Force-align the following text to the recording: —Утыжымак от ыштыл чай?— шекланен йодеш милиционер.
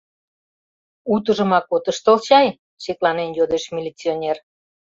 —Утыжымак 1.13 1.65
от 1.75 1.85
ыштыл 1.91 2.17
чай?— 2.27 2.47
шекланен 2.83 3.29
йодеш 3.37 3.63
милиционер. 3.75 4.37